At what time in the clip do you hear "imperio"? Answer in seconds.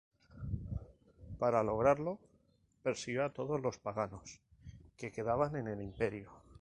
5.83-6.31